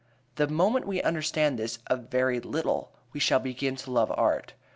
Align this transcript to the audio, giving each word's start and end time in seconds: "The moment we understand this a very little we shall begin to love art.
"The 0.37 0.47
moment 0.47 0.87
we 0.87 0.99
understand 1.03 1.59
this 1.59 1.77
a 1.85 1.95
very 1.95 2.39
little 2.39 2.91
we 3.13 3.19
shall 3.19 3.39
begin 3.39 3.75
to 3.75 3.91
love 3.91 4.11
art. 4.17 4.53